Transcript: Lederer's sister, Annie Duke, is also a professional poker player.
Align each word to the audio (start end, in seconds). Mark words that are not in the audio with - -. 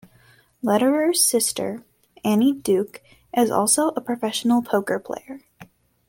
Lederer's 0.63 1.23
sister, 1.23 1.83
Annie 2.23 2.53
Duke, 2.53 3.03
is 3.37 3.51
also 3.51 3.89
a 3.89 4.01
professional 4.01 4.63
poker 4.63 4.97
player. 4.97 5.41